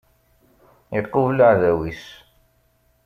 [0.99, 2.03] Iqubel aεdaw-is.